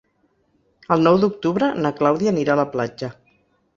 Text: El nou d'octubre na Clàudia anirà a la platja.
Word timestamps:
El 0.95 1.03
nou 1.09 1.19
d'octubre 1.25 1.69
na 1.87 1.93
Clàudia 1.99 2.33
anirà 2.35 2.57
a 2.57 2.65
la 2.65 2.67
platja. 2.77 3.11